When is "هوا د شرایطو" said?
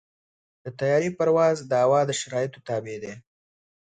1.83-2.63